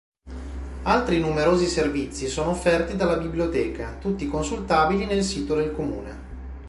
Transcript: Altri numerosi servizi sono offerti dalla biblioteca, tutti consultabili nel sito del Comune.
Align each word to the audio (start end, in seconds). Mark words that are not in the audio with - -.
Altri 0.81 1.19
numerosi 1.19 1.67
servizi 1.67 2.27
sono 2.27 2.49
offerti 2.49 2.95
dalla 2.95 3.17
biblioteca, 3.17 3.99
tutti 3.99 4.27
consultabili 4.27 5.05
nel 5.05 5.21
sito 5.21 5.53
del 5.53 5.71
Comune. 5.71 6.17